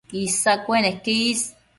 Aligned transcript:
Isa 0.25 0.63
cueneque 0.65 1.13
is 1.29 1.53